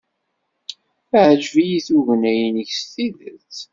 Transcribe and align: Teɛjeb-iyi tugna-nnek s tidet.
Teɛjeb-iyi 1.09 1.79
tugna-nnek 1.87 2.69
s 2.79 2.81
tidet. 2.93 3.55